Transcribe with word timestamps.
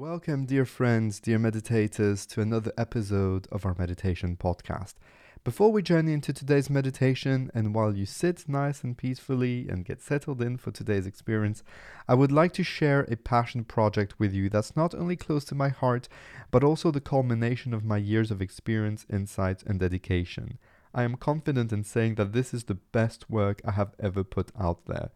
Welcome, 0.00 0.46
dear 0.46 0.64
friends, 0.64 1.20
dear 1.20 1.38
meditators, 1.38 2.26
to 2.28 2.40
another 2.40 2.72
episode 2.78 3.46
of 3.52 3.66
our 3.66 3.76
meditation 3.78 4.34
podcast. 4.34 4.94
Before 5.44 5.70
we 5.70 5.82
journey 5.82 6.14
into 6.14 6.32
today's 6.32 6.70
meditation, 6.70 7.50
and 7.52 7.74
while 7.74 7.94
you 7.94 8.06
sit 8.06 8.48
nice 8.48 8.82
and 8.82 8.96
peacefully 8.96 9.68
and 9.68 9.84
get 9.84 10.00
settled 10.00 10.40
in 10.40 10.56
for 10.56 10.70
today's 10.70 11.04
experience, 11.04 11.62
I 12.08 12.14
would 12.14 12.32
like 12.32 12.54
to 12.54 12.64
share 12.64 13.02
a 13.10 13.16
passion 13.16 13.62
project 13.64 14.18
with 14.18 14.32
you 14.32 14.48
that's 14.48 14.74
not 14.74 14.94
only 14.94 15.16
close 15.16 15.44
to 15.44 15.54
my 15.54 15.68
heart, 15.68 16.08
but 16.50 16.64
also 16.64 16.90
the 16.90 17.02
culmination 17.02 17.74
of 17.74 17.84
my 17.84 17.98
years 17.98 18.30
of 18.30 18.40
experience, 18.40 19.04
insight, 19.12 19.62
and 19.64 19.78
dedication. 19.78 20.56
I 20.94 21.02
am 21.02 21.16
confident 21.16 21.74
in 21.74 21.84
saying 21.84 22.14
that 22.14 22.32
this 22.32 22.54
is 22.54 22.64
the 22.64 22.78
best 22.90 23.28
work 23.28 23.60
I 23.66 23.72
have 23.72 23.94
ever 23.98 24.24
put 24.24 24.50
out 24.58 24.86
there. 24.86 25.10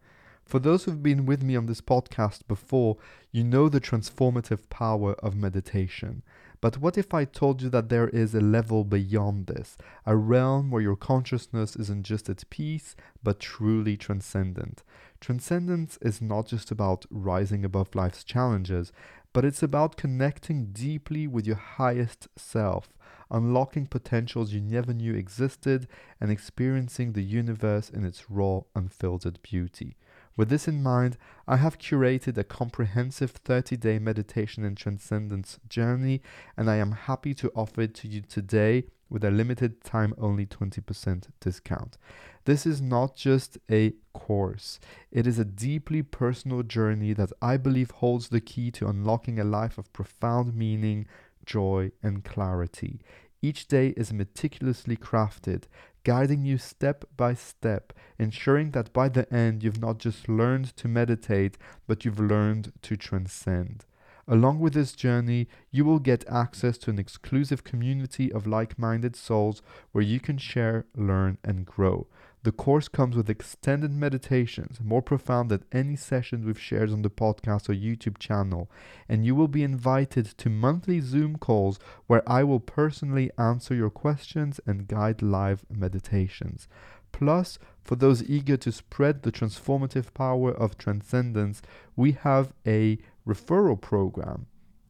For 0.45 0.59
those 0.59 0.83
who've 0.83 1.01
been 1.01 1.25
with 1.25 1.41
me 1.41 1.55
on 1.55 1.65
this 1.65 1.81
podcast 1.81 2.47
before, 2.47 2.97
you 3.31 3.43
know 3.43 3.67
the 3.67 3.81
transformative 3.81 4.69
power 4.69 5.13
of 5.13 5.35
meditation. 5.35 6.21
But 6.61 6.77
what 6.77 6.99
if 6.99 7.15
I 7.15 7.25
told 7.25 7.63
you 7.63 7.69
that 7.69 7.89
there 7.89 8.09
is 8.09 8.35
a 8.35 8.39
level 8.39 8.83
beyond 8.83 9.47
this, 9.47 9.75
a 10.05 10.15
realm 10.15 10.69
where 10.69 10.83
your 10.83 10.95
consciousness 10.95 11.75
isn't 11.75 12.03
just 12.03 12.29
at 12.29 12.47
peace, 12.51 12.95
but 13.23 13.39
truly 13.39 13.97
transcendent? 13.97 14.83
Transcendence 15.19 15.97
is 16.01 16.21
not 16.21 16.45
just 16.45 16.69
about 16.69 17.05
rising 17.09 17.65
above 17.65 17.95
life's 17.95 18.23
challenges, 18.23 18.91
but 19.33 19.45
it's 19.45 19.63
about 19.63 19.97
connecting 19.97 20.67
deeply 20.67 21.25
with 21.27 21.47
your 21.47 21.55
highest 21.55 22.27
self, 22.37 22.89
unlocking 23.31 23.87
potentials 23.87 24.53
you 24.53 24.61
never 24.61 24.93
knew 24.93 25.15
existed, 25.15 25.87
and 26.21 26.29
experiencing 26.29 27.13
the 27.13 27.23
universe 27.23 27.89
in 27.89 28.05
its 28.05 28.29
raw, 28.29 28.61
unfiltered 28.75 29.41
beauty. 29.41 29.97
With 30.37 30.49
this 30.49 30.67
in 30.67 30.83
mind, 30.83 31.17
I 31.47 31.57
have 31.57 31.77
curated 31.77 32.37
a 32.37 32.43
comprehensive 32.43 33.31
30 33.31 33.77
day 33.77 33.99
meditation 33.99 34.65
and 34.65 34.75
transcendence 34.75 35.59
journey, 35.69 36.21
and 36.57 36.69
I 36.69 36.75
am 36.75 36.91
happy 36.91 37.33
to 37.35 37.51
offer 37.55 37.81
it 37.81 37.93
to 37.95 38.07
you 38.07 38.21
today 38.21 38.85
with 39.09 39.23
a 39.23 39.31
limited 39.31 39.81
time 39.83 40.13
only 40.17 40.45
20% 40.45 41.27
discount. 41.39 41.97
This 42.43 42.65
is 42.65 42.81
not 42.81 43.15
just 43.15 43.57
a 43.71 43.93
course, 44.13 44.79
it 45.09 45.25
is 45.25 45.39
a 45.39 45.45
deeply 45.45 46.01
personal 46.03 46.63
journey 46.63 47.13
that 47.13 47.31
I 47.41 47.55
believe 47.55 47.91
holds 47.91 48.27
the 48.27 48.41
key 48.41 48.71
to 48.71 48.87
unlocking 48.87 49.39
a 49.39 49.45
life 49.45 49.77
of 49.77 49.93
profound 49.93 50.53
meaning, 50.53 51.07
joy, 51.45 51.91
and 52.03 52.25
clarity. 52.25 52.99
Each 53.41 53.67
day 53.67 53.89
is 53.89 54.11
meticulously 54.11 54.97
crafted, 54.97 55.63
guiding 56.05 56.45
you 56.45 56.57
step 56.57 57.03
by 57.17 57.33
step, 57.33 57.91
ensuring 58.17 58.71
that 58.71 58.93
by 58.93 59.09
the 59.09 59.31
end 59.33 59.63
you've 59.63 59.81
not 59.81 59.97
just 59.97 60.29
learned 60.29 60.73
to 60.77 60.87
meditate, 60.87 61.57
but 61.87 62.05
you've 62.05 62.19
learned 62.19 62.71
to 62.83 62.95
transcend. 62.95 63.85
Along 64.27 64.59
with 64.59 64.73
this 64.73 64.93
journey, 64.93 65.47
you 65.71 65.83
will 65.83 65.99
get 65.99 66.27
access 66.29 66.77
to 66.79 66.89
an 66.89 66.99
exclusive 66.99 67.63
community 67.63 68.31
of 68.31 68.47
like 68.47 68.79
minded 68.79 69.15
souls 69.15 69.61
where 69.91 70.03
you 70.03 70.19
can 70.19 70.37
share, 70.37 70.85
learn, 70.95 71.37
and 71.43 71.65
grow. 71.65 72.07
The 72.45 72.51
course 72.51 72.87
comes 72.87 73.15
with 73.15 73.27
extended 73.27 73.89
meditations, 73.89 74.79
more 74.79 75.01
profound 75.01 75.49
than 75.49 75.65
any 75.71 75.95
sessions 75.95 76.45
we've 76.45 76.59
shared 76.59 76.91
on 76.91 77.01
the 77.01 77.09
podcast 77.09 77.69
or 77.69 77.73
YouTube 77.73 78.19
channel, 78.19 78.69
and 79.09 79.25
you 79.25 79.33
will 79.33 79.47
be 79.47 79.63
invited 79.63 80.27
to 80.37 80.51
monthly 80.51 80.99
Zoom 80.99 81.37
calls 81.37 81.79
where 82.05 82.21
I 82.29 82.43
will 82.43 82.59
personally 82.59 83.31
answer 83.39 83.73
your 83.73 83.89
questions 83.89 84.59
and 84.67 84.87
guide 84.87 85.23
live 85.23 85.65
meditations. 85.71 86.67
Plus, 87.11 87.57
for 87.81 87.95
those 87.95 88.21
eager 88.29 88.57
to 88.57 88.71
spread 88.71 89.23
the 89.23 89.31
transformative 89.31 90.13
power 90.13 90.51
of 90.51 90.77
transcendence, 90.77 91.63
we 91.95 92.11
have 92.11 92.53
a 92.63 92.99
referral 93.27 93.81
program. 93.81 94.45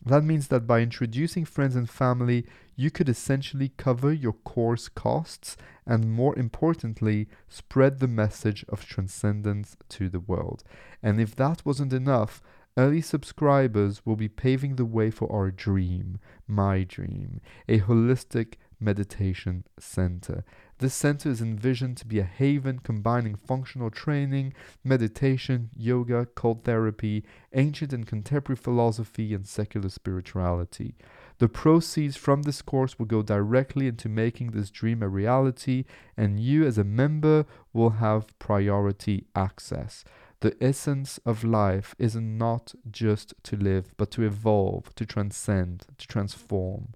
That 0.05 0.23
means 0.23 0.49
that 0.49 0.67
by 0.67 0.81
introducing 0.81 1.45
friends 1.45 1.75
and 1.75 1.89
family, 1.89 2.45
you 2.75 2.91
could 2.91 3.09
essentially 3.09 3.71
cover 3.77 4.13
your 4.13 4.33
course 4.33 4.87
costs 4.87 5.57
and, 5.85 6.11
more 6.11 6.37
importantly, 6.37 7.27
spread 7.49 7.99
the 7.99 8.07
message 8.07 8.63
of 8.69 8.85
transcendence 8.85 9.75
to 9.89 10.09
the 10.09 10.19
world. 10.19 10.63
And 11.01 11.19
if 11.19 11.35
that 11.37 11.65
wasn't 11.65 11.93
enough, 11.93 12.41
early 12.77 13.01
subscribers 13.01 14.05
will 14.05 14.15
be 14.15 14.27
paving 14.27 14.75
the 14.75 14.85
way 14.85 15.09
for 15.09 15.31
our 15.31 15.49
dream, 15.49 16.19
my 16.47 16.83
dream, 16.83 17.41
a 17.67 17.79
holistic 17.79 18.55
meditation 18.79 19.63
center. 19.79 20.43
This 20.79 20.93
center 20.93 21.29
is 21.29 21.41
envisioned 21.41 21.95
to 21.97 22.05
be 22.05 22.19
a 22.19 22.23
haven 22.23 22.79
combining 22.79 23.35
functional 23.35 23.89
training, 23.89 24.53
meditation, 24.83 25.69
yoga, 25.73 26.25
cold 26.35 26.65
therapy, 26.65 27.23
ancient 27.53 27.93
and 27.93 28.05
contemporary 28.05 28.57
philosophy, 28.57 29.33
and 29.33 29.47
secular 29.47 29.87
spirituality. 29.87 30.95
The 31.37 31.47
proceeds 31.47 32.17
from 32.17 32.41
this 32.41 32.61
course 32.61 32.99
will 32.99 33.05
go 33.05 33.21
directly 33.21 33.87
into 33.87 34.09
making 34.09 34.51
this 34.51 34.69
dream 34.69 35.01
a 35.01 35.07
reality, 35.07 35.85
and 36.17 36.41
you, 36.41 36.65
as 36.65 36.77
a 36.77 36.83
member, 36.83 37.45
will 37.71 37.91
have 37.91 38.37
priority 38.37 39.27
access. 39.33 40.03
The 40.41 40.55
essence 40.61 41.19
of 41.25 41.45
life 41.45 41.95
is 41.97 42.15
not 42.15 42.75
just 42.91 43.33
to 43.43 43.55
live, 43.55 43.93
but 43.95 44.11
to 44.11 44.23
evolve, 44.23 44.93
to 44.95 45.05
transcend, 45.05 45.85
to 45.97 46.07
transform. 46.07 46.89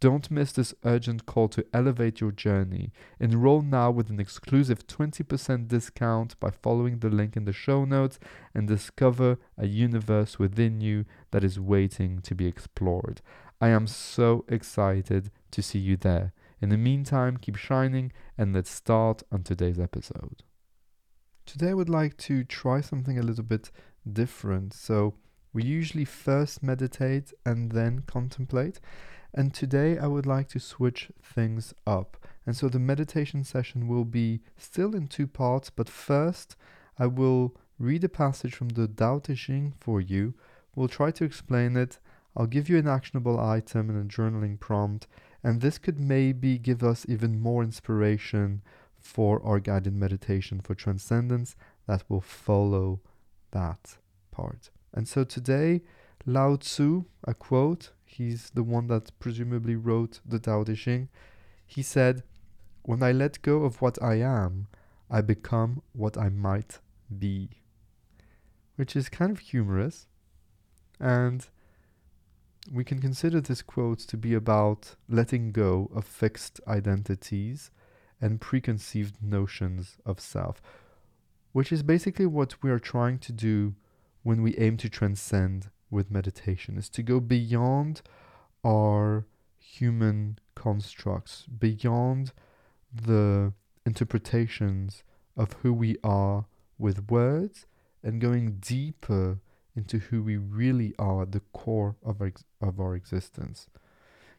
Don't 0.00 0.30
miss 0.30 0.52
this 0.52 0.74
urgent 0.84 1.24
call 1.24 1.48
to 1.48 1.64
elevate 1.72 2.20
your 2.20 2.32
journey. 2.32 2.92
Enroll 3.18 3.62
now 3.62 3.90
with 3.90 4.10
an 4.10 4.20
exclusive 4.20 4.86
20% 4.86 5.68
discount 5.68 6.38
by 6.40 6.50
following 6.50 6.98
the 6.98 7.08
link 7.08 7.36
in 7.36 7.44
the 7.44 7.52
show 7.52 7.84
notes 7.84 8.18
and 8.54 8.68
discover 8.68 9.38
a 9.56 9.66
universe 9.66 10.38
within 10.38 10.80
you 10.80 11.06
that 11.30 11.44
is 11.44 11.58
waiting 11.58 12.20
to 12.20 12.34
be 12.34 12.46
explored. 12.46 13.22
I 13.60 13.68
am 13.68 13.86
so 13.86 14.44
excited 14.48 15.30
to 15.52 15.62
see 15.62 15.78
you 15.78 15.96
there. 15.96 16.32
In 16.60 16.68
the 16.68 16.76
meantime, 16.76 17.36
keep 17.36 17.56
shining 17.56 18.12
and 18.36 18.54
let's 18.54 18.70
start 18.70 19.22
on 19.32 19.42
today's 19.42 19.78
episode. 19.78 20.42
Today, 21.46 21.70
I 21.70 21.74
would 21.74 21.90
like 21.90 22.16
to 22.18 22.42
try 22.44 22.80
something 22.80 23.18
a 23.18 23.22
little 23.22 23.44
bit 23.44 23.70
different. 24.10 24.72
So, 24.72 25.14
we 25.52 25.62
usually 25.62 26.04
first 26.04 26.62
meditate 26.62 27.32
and 27.46 27.72
then 27.72 28.02
contemplate. 28.06 28.80
And 29.36 29.52
today 29.52 29.98
I 29.98 30.06
would 30.06 30.26
like 30.26 30.48
to 30.50 30.60
switch 30.60 31.10
things 31.22 31.74
up. 31.86 32.16
And 32.46 32.56
so 32.56 32.68
the 32.68 32.78
meditation 32.78 33.42
session 33.42 33.88
will 33.88 34.04
be 34.04 34.40
still 34.56 34.94
in 34.94 35.08
two 35.08 35.26
parts, 35.26 35.70
but 35.70 35.88
first 35.88 36.56
I 36.98 37.06
will 37.06 37.56
read 37.78 38.04
a 38.04 38.08
passage 38.08 38.54
from 38.54 38.68
the 38.70 38.86
Tao 38.86 39.18
Te 39.18 39.34
Ching 39.34 39.74
for 39.80 40.00
you. 40.00 40.34
We'll 40.76 40.88
try 40.88 41.10
to 41.10 41.24
explain 41.24 41.76
it. 41.76 41.98
I'll 42.36 42.46
give 42.46 42.68
you 42.68 42.78
an 42.78 42.86
actionable 42.86 43.40
item 43.40 43.90
and 43.90 44.10
a 44.10 44.14
journaling 44.14 44.60
prompt, 44.60 45.06
and 45.42 45.60
this 45.60 45.78
could 45.78 45.98
maybe 45.98 46.58
give 46.58 46.82
us 46.82 47.06
even 47.08 47.40
more 47.40 47.62
inspiration 47.62 48.62
for 48.98 49.44
our 49.44 49.60
guided 49.60 49.94
meditation 49.94 50.60
for 50.60 50.74
transcendence 50.74 51.56
that 51.86 52.04
will 52.08 52.20
follow 52.20 53.00
that 53.50 53.98
part. 54.30 54.70
And 54.92 55.06
so 55.06 55.24
today, 55.24 55.82
Lao 56.26 56.56
Tzu, 56.56 57.04
a 57.24 57.34
quote, 57.34 57.90
he's 58.14 58.50
the 58.50 58.62
one 58.62 58.86
that 58.86 59.18
presumably 59.18 59.74
wrote 59.74 60.20
the 60.24 60.38
Tao 60.38 60.62
Te 60.62 60.74
Ching, 60.74 61.08
he 61.66 61.82
said, 61.82 62.22
When 62.82 63.02
I 63.02 63.12
let 63.12 63.42
go 63.42 63.64
of 63.64 63.82
what 63.82 64.00
I 64.02 64.20
am, 64.20 64.68
I 65.10 65.20
become 65.20 65.82
what 65.92 66.16
I 66.16 66.28
might 66.28 66.78
be. 67.18 67.50
Which 68.76 68.94
is 68.94 69.08
kind 69.08 69.32
of 69.32 69.40
humorous. 69.40 70.06
And 71.00 71.46
we 72.72 72.84
can 72.84 73.00
consider 73.00 73.40
this 73.40 73.62
quote 73.62 73.98
to 74.00 74.16
be 74.16 74.32
about 74.34 74.94
letting 75.08 75.50
go 75.50 75.90
of 75.94 76.04
fixed 76.04 76.60
identities 76.68 77.70
and 78.20 78.40
preconceived 78.40 79.16
notions 79.22 79.96
of 80.06 80.20
self, 80.20 80.62
which 81.52 81.72
is 81.72 81.82
basically 81.82 82.26
what 82.26 82.62
we 82.62 82.70
are 82.70 82.78
trying 82.78 83.18
to 83.18 83.32
do 83.32 83.74
when 84.22 84.40
we 84.40 84.56
aim 84.56 84.76
to 84.78 84.88
transcend 84.88 85.68
with 85.94 86.10
meditation 86.10 86.76
is 86.76 86.88
to 86.90 87.02
go 87.02 87.20
beyond 87.20 88.02
our 88.64 89.24
human 89.58 90.38
constructs, 90.54 91.46
beyond 91.46 92.32
the 92.94 93.52
interpretations 93.86 95.02
of 95.36 95.52
who 95.62 95.72
we 95.72 95.96
are 96.04 96.46
with 96.78 97.10
words, 97.10 97.66
and 98.02 98.20
going 98.20 98.58
deeper 98.60 99.38
into 99.74 99.98
who 99.98 100.22
we 100.22 100.36
really 100.36 100.94
are 100.98 101.22
at 101.22 101.32
the 101.32 101.40
core 101.52 101.96
of 102.04 102.20
our, 102.20 102.32
of 102.60 102.78
our 102.78 102.94
existence. 102.94 103.66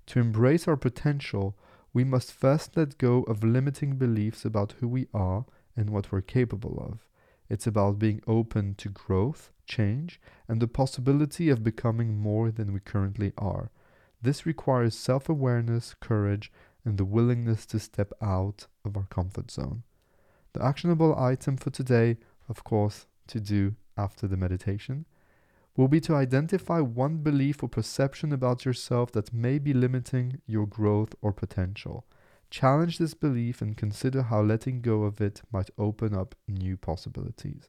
To 0.07 0.19
embrace 0.19 0.67
our 0.67 0.77
potential, 0.77 1.57
we 1.93 2.03
must 2.03 2.31
first 2.31 2.77
let 2.77 2.97
go 2.97 3.23
of 3.23 3.43
limiting 3.43 3.95
beliefs 3.95 4.45
about 4.45 4.75
who 4.79 4.87
we 4.87 5.07
are 5.13 5.45
and 5.75 5.89
what 5.89 6.11
we're 6.11 6.21
capable 6.21 6.77
of. 6.79 7.05
It's 7.49 7.67
about 7.67 7.99
being 7.99 8.21
open 8.27 8.75
to 8.75 8.89
growth, 8.89 9.51
change, 9.65 10.19
and 10.47 10.61
the 10.61 10.67
possibility 10.67 11.49
of 11.49 11.63
becoming 11.63 12.17
more 12.17 12.51
than 12.51 12.73
we 12.73 12.79
currently 12.79 13.33
are. 13.37 13.71
This 14.21 14.45
requires 14.45 14.97
self 14.97 15.29
awareness, 15.29 15.95
courage, 15.99 16.51
and 16.83 16.97
the 16.97 17.05
willingness 17.05 17.65
to 17.67 17.79
step 17.79 18.13
out 18.21 18.67
of 18.83 18.95
our 18.95 19.07
comfort 19.09 19.51
zone. 19.51 19.83
The 20.53 20.63
actionable 20.63 21.17
item 21.17 21.57
for 21.57 21.69
today, 21.69 22.17
of 22.47 22.63
course, 22.63 23.07
to 23.27 23.39
do 23.39 23.75
after 23.97 24.27
the 24.27 24.37
meditation, 24.37 25.05
will 25.75 25.87
be 25.87 25.99
to 26.01 26.15
identify 26.15 26.79
one 26.79 27.17
belief 27.17 27.61
or 27.61 27.69
perception 27.69 28.31
about 28.31 28.63
yourself 28.63 29.11
that 29.11 29.33
may 29.33 29.59
be 29.59 29.73
limiting 29.73 30.41
your 30.47 30.65
growth 30.65 31.13
or 31.21 31.33
potential. 31.33 32.05
Challenge 32.49 32.97
this 32.97 33.13
belief 33.13 33.61
and 33.61 33.75
consider 33.75 34.23
how 34.23 34.41
letting 34.41 34.81
go 34.81 35.03
of 35.03 35.19
it 35.19 35.41
might 35.51 35.71
open 35.77 36.15
up 36.15 36.35
new 36.47 36.77
possibilities. 36.77 37.67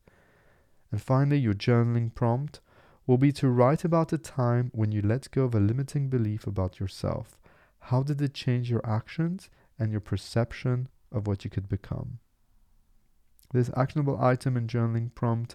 And 0.96 1.02
finally, 1.02 1.36
your 1.36 1.52
journaling 1.52 2.14
prompt 2.14 2.60
will 3.06 3.18
be 3.18 3.30
to 3.32 3.50
write 3.50 3.84
about 3.84 4.14
a 4.14 4.16
time 4.16 4.70
when 4.72 4.92
you 4.92 5.02
let 5.02 5.30
go 5.30 5.44
of 5.44 5.54
a 5.54 5.60
limiting 5.60 6.08
belief 6.08 6.46
about 6.46 6.80
yourself. 6.80 7.36
How 7.80 8.02
did 8.02 8.22
it 8.22 8.32
change 8.32 8.70
your 8.70 8.80
actions 8.82 9.50
and 9.78 9.92
your 9.92 10.00
perception 10.00 10.88
of 11.12 11.26
what 11.26 11.44
you 11.44 11.50
could 11.50 11.68
become? 11.68 12.18
This 13.52 13.70
actionable 13.76 14.18
item 14.18 14.56
and 14.56 14.70
journaling 14.70 15.14
prompt 15.14 15.54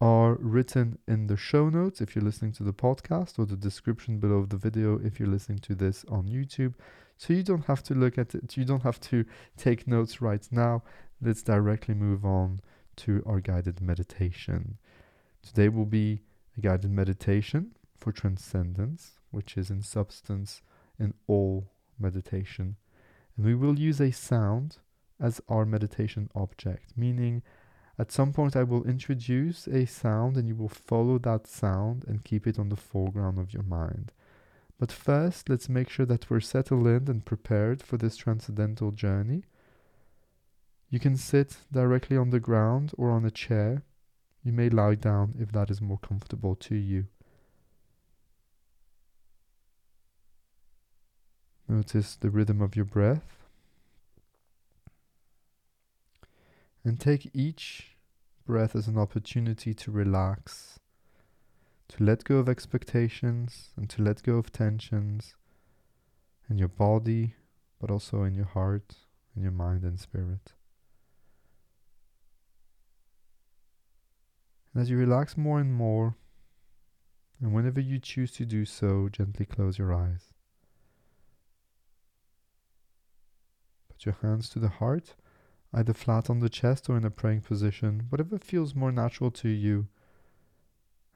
are 0.00 0.34
written 0.40 0.98
in 1.06 1.28
the 1.28 1.36
show 1.36 1.68
notes 1.68 2.00
if 2.00 2.16
you're 2.16 2.24
listening 2.24 2.50
to 2.54 2.64
the 2.64 2.72
podcast 2.72 3.38
or 3.38 3.46
the 3.46 3.54
description 3.54 4.18
below 4.18 4.44
the 4.44 4.56
video 4.56 4.98
if 4.98 5.20
you're 5.20 5.28
listening 5.28 5.60
to 5.60 5.76
this 5.76 6.04
on 6.08 6.26
YouTube. 6.26 6.74
So 7.16 7.32
you 7.32 7.44
don't 7.44 7.66
have 7.66 7.84
to 7.84 7.94
look 7.94 8.18
at 8.18 8.34
it, 8.34 8.56
you 8.56 8.64
don't 8.64 8.82
have 8.82 8.98
to 9.02 9.24
take 9.56 9.86
notes 9.86 10.20
right 10.20 10.44
now. 10.50 10.82
Let's 11.22 11.44
directly 11.44 11.94
move 11.94 12.24
on 12.24 12.60
to 13.00 13.22
our 13.26 13.40
guided 13.40 13.80
meditation. 13.80 14.78
Today 15.42 15.68
will 15.68 15.86
be 15.86 16.22
a 16.56 16.60
guided 16.60 16.90
meditation 16.90 17.72
for 17.96 18.12
transcendence, 18.12 19.20
which 19.30 19.56
is 19.56 19.70
in 19.70 19.82
substance 19.82 20.62
in 20.98 21.14
all 21.26 21.70
meditation. 21.98 22.76
And 23.36 23.46
we 23.46 23.54
will 23.54 23.78
use 23.78 24.00
a 24.00 24.10
sound 24.10 24.78
as 25.20 25.40
our 25.48 25.64
meditation 25.64 26.30
object, 26.34 26.92
meaning 26.96 27.42
at 28.00 28.10
some 28.10 28.32
point, 28.32 28.56
I 28.56 28.62
will 28.62 28.84
introduce 28.84 29.66
a 29.66 29.84
sound 29.84 30.38
and 30.38 30.48
you 30.48 30.56
will 30.56 30.70
follow 30.70 31.18
that 31.18 31.46
sound 31.46 32.06
and 32.08 32.24
keep 32.24 32.46
it 32.46 32.58
on 32.58 32.70
the 32.70 32.76
foreground 32.76 33.38
of 33.38 33.52
your 33.52 33.62
mind. 33.62 34.12
But 34.78 34.90
first, 34.90 35.50
let's 35.50 35.68
make 35.68 35.90
sure 35.90 36.06
that 36.06 36.30
we're 36.30 36.40
settled 36.40 36.86
in 36.86 37.08
and 37.08 37.22
prepared 37.22 37.82
for 37.82 37.98
this 37.98 38.16
transcendental 38.16 38.90
journey. 38.90 39.44
You 40.90 40.98
can 40.98 41.16
sit 41.16 41.58
directly 41.72 42.16
on 42.16 42.30
the 42.30 42.40
ground 42.40 42.92
or 42.98 43.10
on 43.10 43.24
a 43.24 43.30
chair. 43.30 43.84
You 44.42 44.52
may 44.52 44.68
lie 44.68 44.96
down 44.96 45.36
if 45.38 45.52
that 45.52 45.70
is 45.70 45.80
more 45.80 45.98
comfortable 45.98 46.56
to 46.56 46.74
you. 46.74 47.06
Notice 51.68 52.16
the 52.16 52.30
rhythm 52.30 52.60
of 52.60 52.74
your 52.74 52.84
breath. 52.84 53.46
And 56.82 56.98
take 56.98 57.30
each 57.32 57.94
breath 58.44 58.74
as 58.74 58.88
an 58.88 58.98
opportunity 58.98 59.72
to 59.74 59.92
relax, 59.92 60.80
to 61.88 62.02
let 62.02 62.24
go 62.24 62.38
of 62.38 62.48
expectations 62.48 63.68
and 63.76 63.88
to 63.90 64.02
let 64.02 64.24
go 64.24 64.36
of 64.36 64.50
tensions 64.50 65.36
in 66.48 66.58
your 66.58 66.68
body, 66.68 67.34
but 67.80 67.92
also 67.92 68.24
in 68.24 68.34
your 68.34 68.46
heart, 68.46 68.96
in 69.36 69.42
your 69.42 69.52
mind 69.52 69.84
and 69.84 70.00
spirit. 70.00 70.54
And 74.72 74.82
as 74.82 74.90
you 74.90 74.96
relax 74.96 75.36
more 75.36 75.58
and 75.58 75.72
more, 75.72 76.16
and 77.40 77.54
whenever 77.54 77.80
you 77.80 77.98
choose 77.98 78.32
to 78.32 78.44
do 78.44 78.64
so, 78.64 79.08
gently 79.10 79.46
close 79.46 79.78
your 79.78 79.94
eyes. 79.94 80.32
Put 83.88 84.04
your 84.04 84.16
hands 84.22 84.48
to 84.50 84.58
the 84.58 84.68
heart 84.68 85.14
either 85.72 85.94
flat 85.94 86.28
on 86.28 86.40
the 86.40 86.48
chest 86.48 86.88
or 86.88 86.96
in 86.96 87.04
a 87.04 87.10
praying 87.10 87.42
position, 87.42 88.06
whatever 88.08 88.38
feels 88.38 88.74
more 88.74 88.90
natural 88.90 89.30
to 89.30 89.48
you, 89.48 89.86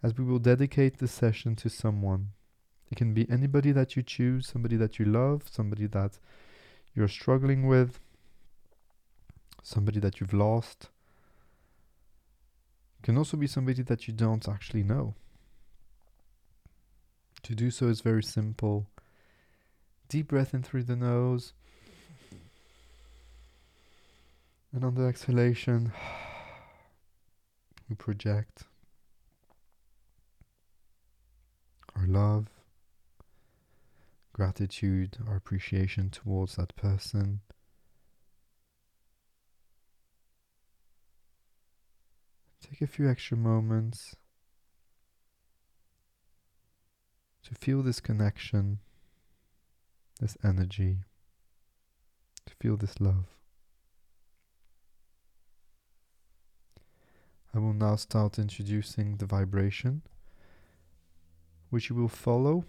as 0.02 0.16
we 0.16 0.24
will 0.24 0.38
dedicate 0.38 0.98
this 0.98 1.12
session 1.12 1.56
to 1.56 1.68
someone. 1.68 2.28
It 2.90 2.96
can 2.96 3.14
be 3.14 3.28
anybody 3.28 3.72
that 3.72 3.96
you 3.96 4.02
choose, 4.02 4.46
somebody 4.46 4.76
that 4.76 4.98
you 4.98 5.06
love, 5.06 5.44
somebody 5.50 5.86
that 5.86 6.18
you're 6.94 7.08
struggling 7.08 7.66
with, 7.66 7.98
somebody 9.62 9.98
that 9.98 10.20
you've 10.20 10.34
lost. 10.34 10.90
Can 13.04 13.16
also 13.16 13.36
be 13.36 13.46
somebody 13.46 13.82
that 13.82 14.08
you 14.08 14.14
don't 14.14 14.48
actually 14.48 14.82
know. 14.82 15.14
To 17.44 17.54
do 17.54 17.70
so 17.70 17.86
is 17.86 18.00
very 18.00 18.22
simple. 18.24 18.88
Deep 20.08 20.26
breath 20.28 20.54
in 20.54 20.64
through 20.64 20.84
the 20.84 20.96
nose 20.96 21.52
And 24.74 24.82
on 24.82 24.96
the 24.96 25.04
exhalation, 25.04 25.92
we 27.88 27.94
project 27.94 28.64
our 31.94 32.08
love, 32.08 32.48
gratitude, 34.32 35.18
our 35.28 35.36
appreciation 35.36 36.10
towards 36.10 36.56
that 36.56 36.74
person. 36.74 37.40
Take 42.70 42.80
a 42.80 42.86
few 42.86 43.10
extra 43.10 43.36
moments 43.36 44.16
to 47.42 47.54
feel 47.54 47.82
this 47.82 48.00
connection, 48.00 48.78
this 50.18 50.38
energy, 50.42 51.00
to 52.46 52.54
feel 52.54 52.78
this 52.78 53.00
love. 53.02 53.26
I 57.54 57.58
will 57.58 57.74
now 57.74 57.96
start 57.96 58.38
introducing 58.38 59.18
the 59.18 59.26
vibration, 59.26 60.00
which 61.68 61.90
you 61.90 61.96
will 61.96 62.08
follow. 62.08 62.64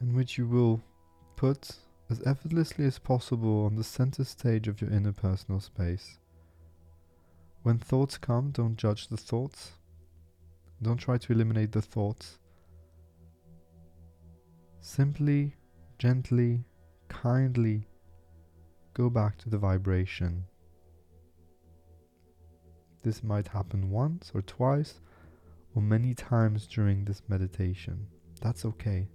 And 0.00 0.16
which 0.16 0.38
you 0.38 0.46
will 0.46 0.80
put 1.36 1.76
as 2.08 2.22
effortlessly 2.24 2.84
as 2.84 2.98
possible 2.98 3.64
on 3.64 3.76
the 3.76 3.84
center 3.84 4.24
stage 4.24 4.68
of 4.68 4.80
your 4.80 4.90
inner 4.90 5.12
personal 5.12 5.60
space. 5.60 6.18
When 7.62 7.78
thoughts 7.78 8.16
come, 8.16 8.50
don't 8.52 8.76
judge 8.76 9.08
the 9.08 9.16
thoughts. 9.16 9.72
Don't 10.82 10.98
try 10.98 11.18
to 11.18 11.32
eliminate 11.32 11.72
the 11.72 11.82
thoughts. 11.82 12.38
Simply, 14.80 15.56
gently, 15.98 16.64
kindly 17.08 17.88
go 18.94 19.10
back 19.10 19.36
to 19.38 19.50
the 19.50 19.58
vibration. 19.58 20.44
This 23.02 23.22
might 23.22 23.48
happen 23.48 23.90
once 23.90 24.30
or 24.32 24.42
twice 24.42 25.00
or 25.74 25.82
many 25.82 26.14
times 26.14 26.66
during 26.66 27.04
this 27.04 27.22
meditation. 27.28 28.06
That's 28.40 28.64
okay. 28.64 29.08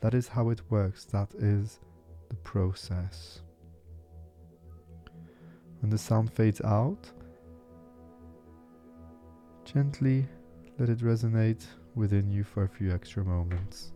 That 0.00 0.14
is 0.14 0.28
how 0.28 0.48
it 0.50 0.62
works. 0.70 1.04
That 1.04 1.32
is 1.34 1.78
the 2.32 2.38
process. 2.38 3.42
When 5.80 5.90
the 5.90 5.98
sound 5.98 6.32
fades 6.32 6.62
out, 6.62 7.10
gently 9.64 10.26
let 10.78 10.88
it 10.88 10.98
resonate 10.98 11.64
within 11.94 12.30
you 12.30 12.42
for 12.42 12.64
a 12.64 12.68
few 12.68 12.90
extra 12.90 13.22
moments. 13.22 13.92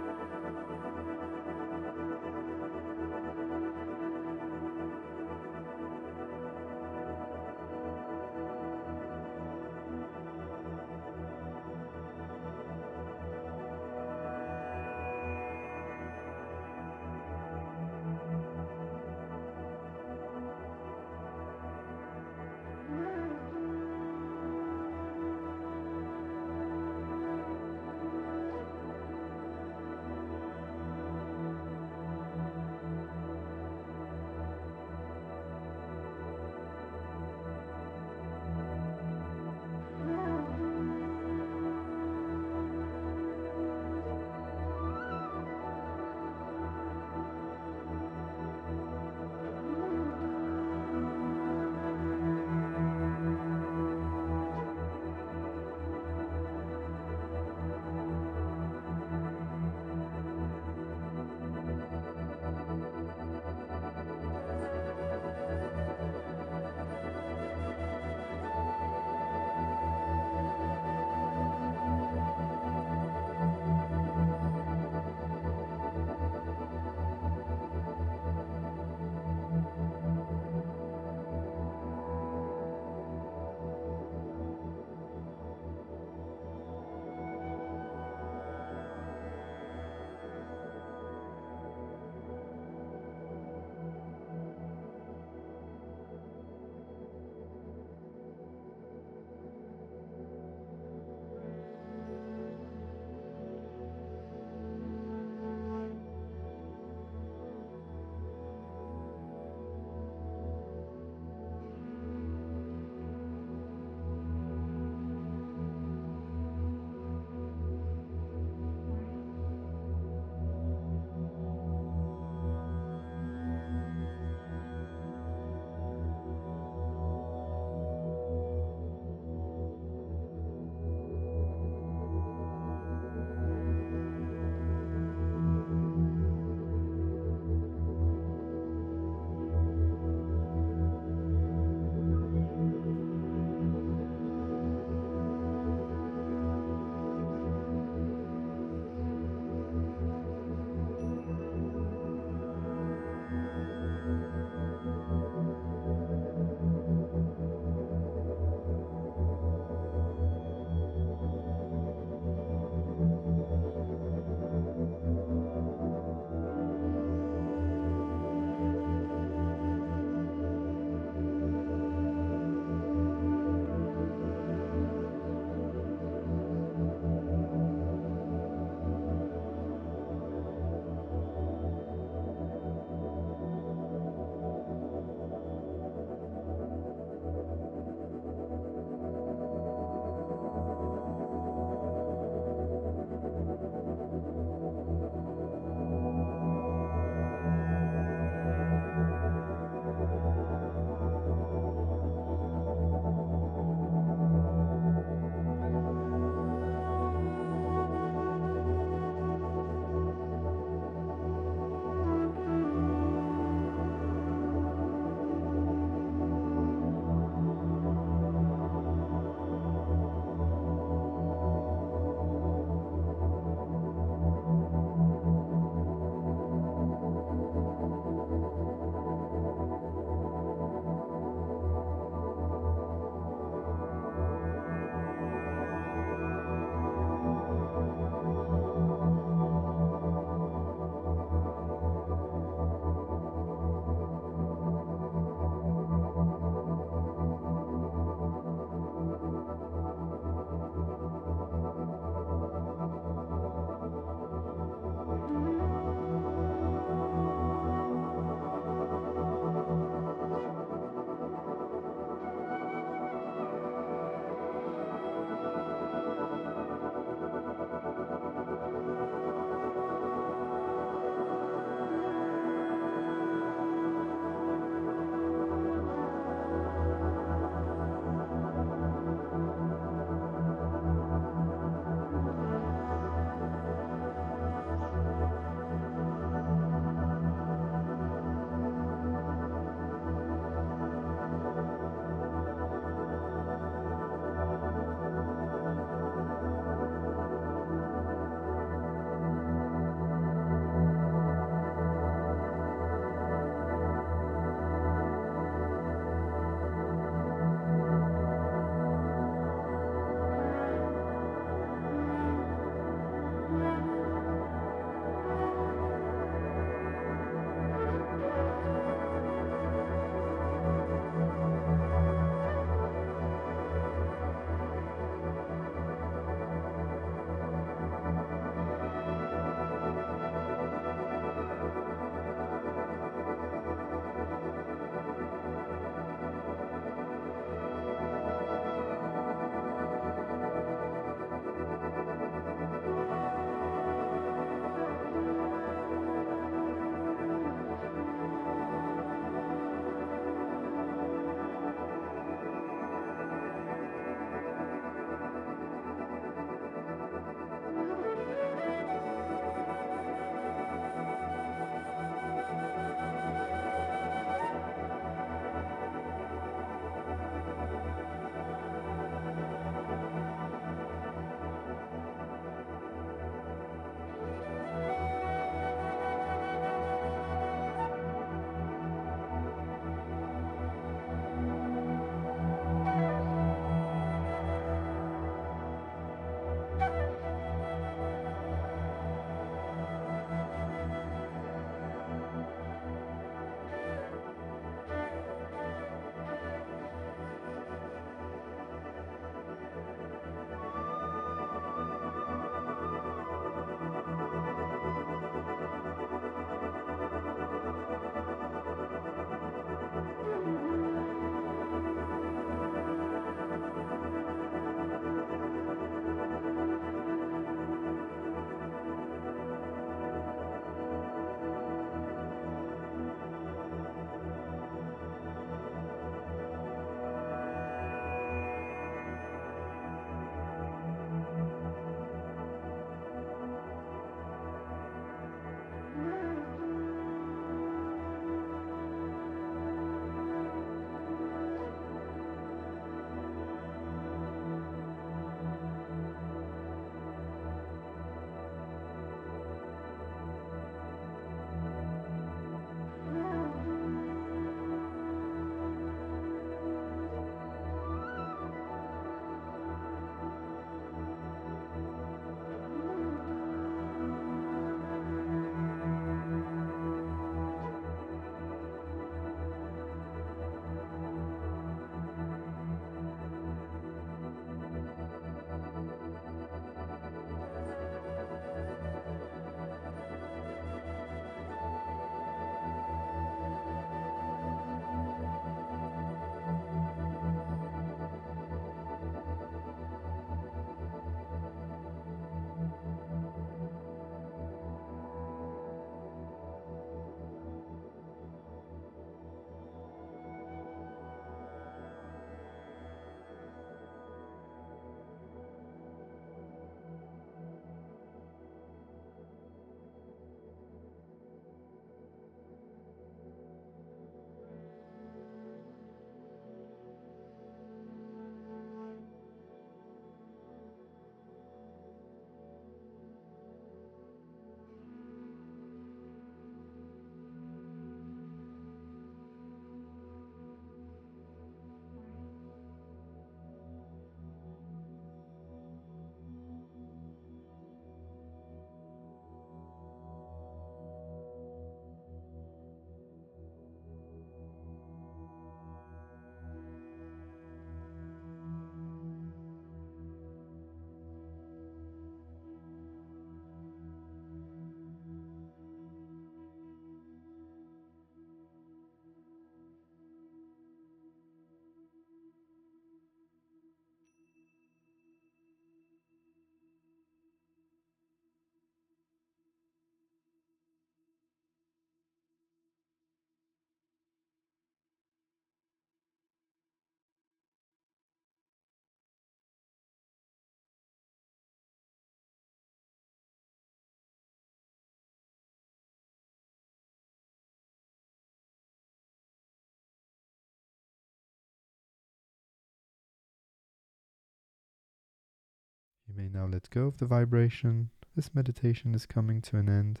May 596.20 596.28
now 596.28 596.46
let 596.46 596.68
go 596.70 596.86
of 596.86 596.98
the 596.98 597.06
vibration. 597.06 597.88
This 598.14 598.34
meditation 598.34 598.94
is 598.94 599.06
coming 599.06 599.40
to 599.42 599.56
an 599.56 599.68
end. 599.68 600.00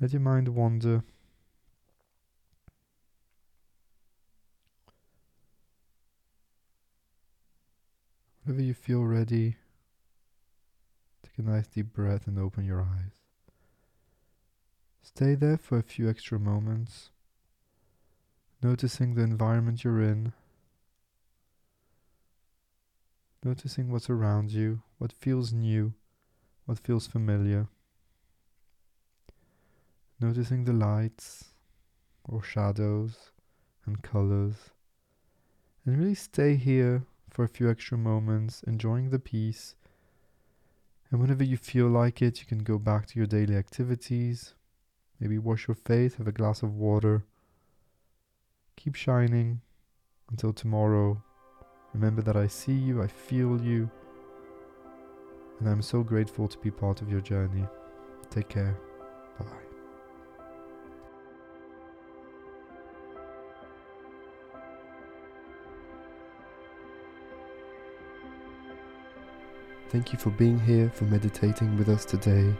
Let 0.00 0.12
your 0.12 0.20
mind 0.20 0.48
wander. 0.48 1.02
Whenever 8.44 8.62
you 8.62 8.72
feel 8.72 9.04
ready, 9.04 9.56
take 11.22 11.38
a 11.38 11.42
nice 11.42 11.66
deep 11.66 11.92
breath 11.92 12.26
and 12.26 12.38
open 12.38 12.64
your 12.64 12.80
eyes. 12.80 13.20
Stay 15.02 15.34
there 15.34 15.58
for 15.58 15.76
a 15.76 15.82
few 15.82 16.08
extra 16.08 16.38
moments, 16.38 17.10
noticing 18.62 19.14
the 19.14 19.22
environment 19.22 19.84
you're 19.84 20.00
in, 20.00 20.32
noticing 23.44 23.90
what's 23.90 24.10
around 24.10 24.50
you, 24.50 24.82
what 24.98 25.12
feels 25.12 25.52
new, 25.52 25.94
what 26.66 26.78
feels 26.78 27.06
familiar, 27.06 27.68
noticing 30.20 30.64
the 30.64 30.72
lights 30.72 31.46
or 32.24 32.42
shadows 32.42 33.32
and 33.86 34.02
colors, 34.02 34.70
and 35.84 35.98
really 35.98 36.14
stay 36.14 36.56
here 36.56 37.04
for 37.30 37.44
a 37.44 37.48
few 37.48 37.70
extra 37.70 37.96
moments, 37.96 38.62
enjoying 38.66 39.10
the 39.10 39.18
peace. 39.18 39.74
And 41.10 41.20
whenever 41.20 41.42
you 41.42 41.56
feel 41.56 41.88
like 41.88 42.22
it, 42.22 42.40
you 42.40 42.46
can 42.46 42.60
go 42.60 42.78
back 42.78 43.06
to 43.06 43.18
your 43.18 43.26
daily 43.26 43.56
activities 43.56 44.54
Maybe 45.20 45.36
wash 45.36 45.68
your 45.68 45.74
face, 45.74 46.14
have 46.14 46.26
a 46.26 46.32
glass 46.32 46.62
of 46.62 46.74
water. 46.74 47.26
Keep 48.76 48.94
shining 48.94 49.60
until 50.30 50.54
tomorrow. 50.54 51.22
Remember 51.94 52.22
that 52.22 52.36
I 52.36 52.46
see 52.46 52.72
you, 52.72 53.02
I 53.02 53.06
feel 53.06 53.60
you, 53.60 53.90
and 55.58 55.68
I'm 55.68 55.82
so 55.82 56.02
grateful 56.02 56.48
to 56.48 56.58
be 56.58 56.70
part 56.70 57.02
of 57.02 57.10
your 57.10 57.20
journey. 57.20 57.66
Take 58.30 58.48
care. 58.48 58.76
Bye. 59.38 59.46
Thank 69.90 70.12
you 70.12 70.18
for 70.20 70.30
being 70.30 70.58
here, 70.60 70.88
for 70.94 71.04
meditating 71.04 71.76
with 71.76 71.88
us 71.88 72.04
today. 72.04 72.54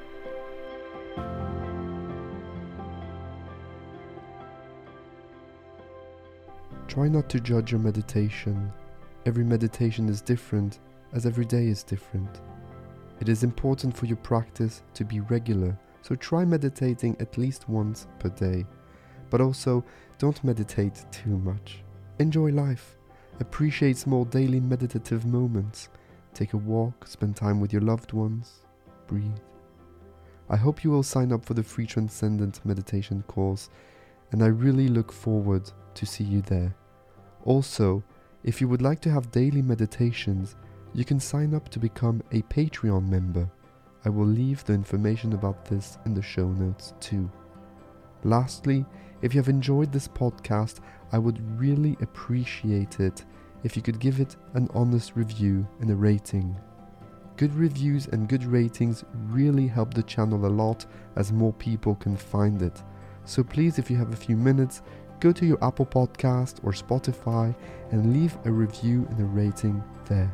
Try 6.89 7.07
not 7.07 7.29
to 7.29 7.39
judge 7.39 7.71
your 7.71 7.79
meditation. 7.79 8.73
Every 9.27 9.45
meditation 9.45 10.09
is 10.09 10.23
different, 10.23 10.81
as 11.13 11.27
every 11.27 11.45
day 11.45 11.67
is 11.67 11.83
different. 11.83 12.41
It 13.21 13.29
is 13.29 13.45
important 13.45 13.95
for 13.95 14.07
your 14.07 14.17
practice 14.17 14.83
to 14.95 15.05
be 15.05 15.21
regular, 15.21 15.79
so 16.01 16.15
try 16.15 16.45
meditating 16.47 17.17
at 17.21 17.37
least 17.37 17.69
once 17.69 18.07
per 18.19 18.31
day. 18.31 18.65
But 19.29 19.43
also, 19.43 19.85
don't 20.19 20.43
meditate 20.43 21.05
too 21.13 21.37
much. 21.37 21.83
Enjoy 22.19 22.51
life. 22.51 22.97
Appreciate 23.41 23.99
small 23.99 24.25
daily 24.25 24.59
meditative 24.59 25.27
moments. 25.27 25.91
Take 26.33 26.55
a 26.55 26.59
walk, 26.59 27.07
spend 27.07 27.37
time 27.37 27.61
with 27.61 27.73
your 27.73 27.83
loved 27.83 28.15
ones, 28.15 28.61
breathe. 29.07 29.39
I 30.49 30.57
hope 30.57 30.83
you 30.83 30.91
will 30.91 31.03
sign 31.03 31.31
up 31.31 31.45
for 31.45 31.55
the 31.55 31.63
free 31.63 31.87
Transcendent 31.87 32.65
Meditation 32.65 33.23
course, 33.29 33.69
and 34.33 34.43
I 34.43 34.47
really 34.47 34.89
look 34.89 35.13
forward 35.13 35.71
to 35.95 36.07
see 36.07 36.25
you 36.25 36.41
there. 36.41 36.75
Also, 37.45 38.03
if 38.43 38.61
you 38.61 38.69
would 38.69 38.83
like 38.83 39.01
to 39.01 39.11
have 39.11 39.31
daily 39.31 39.63
meditations, 39.63 40.57
you 40.95 41.05
can 41.05 41.21
sign 41.21 41.55
up 41.55 41.69
to 41.69 41.79
become 41.79 42.23
a 42.33 42.43
Patreon 42.43 43.09
member. 43.09 43.49
I 44.05 44.09
will 44.09 44.27
leave 44.27 44.65
the 44.65 44.73
information 44.73 45.35
about 45.35 45.65
this 45.67 45.99
in 46.07 46.15
the 46.15 46.23
show 46.23 46.49
notes 46.49 46.95
too. 47.01 47.31
Lastly, 48.25 48.85
if 49.23 49.35
you 49.35 49.41
have 49.41 49.49
enjoyed 49.49 49.93
this 49.93 50.09
podcast, 50.09 50.81
I 51.13 51.19
would 51.19 51.41
really 51.59 51.97
appreciate 52.01 53.01
it 53.01 53.25
if 53.63 53.77
you 53.77 53.83
could 53.83 53.99
give 53.99 54.21
it 54.21 54.37
an 54.55 54.69
honest 54.73 55.17
review 55.17 55.69
and 55.81 55.91
a 55.91 55.95
rating. 55.95 56.57
Good 57.37 57.55
reviews 57.55 58.07
and 58.07 58.29
good 58.29 58.45
ratings 58.45 59.05
really 59.29 59.67
help 59.67 59.95
the 59.95 60.03
channel 60.03 60.47
a 60.47 60.49
lot 60.49 60.87
as 61.17 61.33
more 61.33 61.53
people 61.55 61.95
can 61.95 62.17
find 62.17 62.63
it. 62.63 62.83
So 63.25 63.43
please, 63.43 63.79
if 63.79 63.91
you 63.91 63.97
have 63.97 64.13
a 64.13 64.17
few 64.17 64.37
minutes, 64.37 64.83
go 65.21 65.33
to 65.33 65.47
your 65.47 65.63
Apple 65.63 65.87
Podcast 65.87 66.57
or 66.65 66.73
Spotify 66.73 67.55
and 67.91 68.13
leave 68.13 68.37
a 68.45 68.51
review 68.51 69.07
and 69.11 69.21
a 69.21 69.25
rating 69.25 69.83
there. 70.07 70.33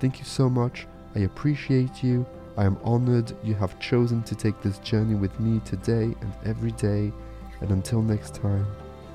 Thank 0.00 0.18
you 0.18 0.24
so 0.24 0.48
much. 0.48 0.86
I 1.14 1.20
appreciate 1.20 2.02
you. 2.02 2.26
I 2.56 2.64
am 2.64 2.78
honored 2.84 3.32
you 3.42 3.54
have 3.54 3.78
chosen 3.80 4.22
to 4.24 4.34
take 4.34 4.60
this 4.62 4.78
journey 4.78 5.14
with 5.14 5.38
me 5.40 5.60
today 5.64 6.04
and 6.04 6.32
every 6.44 6.72
day. 6.72 7.12
And 7.60 7.70
until 7.70 8.02
next 8.02 8.34
time, 8.34 8.66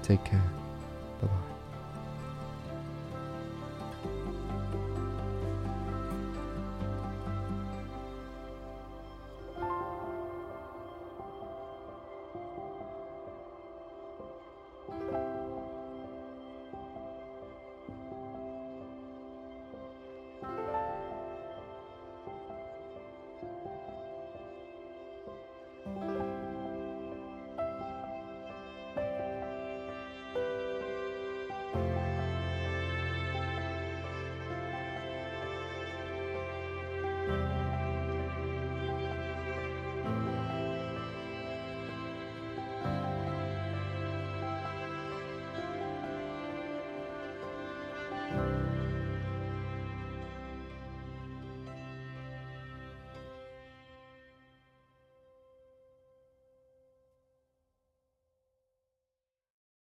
take 0.03 0.23
care. 0.25 0.58